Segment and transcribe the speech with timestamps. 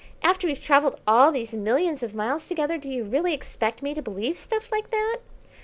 [0.23, 4.01] After we've travelled all these millions of miles together do you really expect me to
[4.01, 5.17] believe stuff like that?"